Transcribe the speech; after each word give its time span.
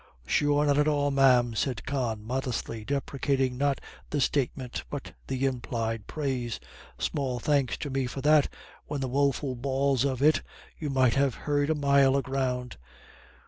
"Sure 0.25 0.65
not 0.65 0.79
at 0.79 0.87
all, 0.87 1.11
ma'am," 1.11 1.53
said 1.53 1.85
Con, 1.85 2.23
modestly, 2.25 2.83
deprecating 2.83 3.55
not 3.55 3.79
the 4.09 4.19
statement 4.19 4.83
but 4.89 5.13
the 5.27 5.45
implied 5.45 6.07
praise. 6.07 6.59
"Small 6.97 7.37
thanks 7.39 7.77
to 7.77 7.91
me 7.91 8.07
for 8.07 8.21
that, 8.21 8.49
when 8.87 9.01
the 9.01 9.07
woful 9.07 9.53
bawls 9.53 10.03
of 10.03 10.23
it 10.23 10.41
you 10.79 10.89
might 10.89 11.13
have 11.13 11.35
heard 11.45 11.69
a 11.69 11.75
mile 11.75 12.15
o' 12.15 12.21
ground. 12.23 12.77